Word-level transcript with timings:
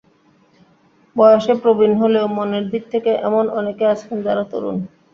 বয়সে 1.15 1.53
প্রবীণ 1.61 1.91
হলেও 2.01 2.25
মনের 2.37 2.65
দিক 2.71 2.83
থেকে 2.93 3.11
এমন 3.27 3.45
অনেকে 3.59 3.83
আছেন 3.93 4.15
যাঁরা 4.25 4.43
তরুণ। 4.51 4.77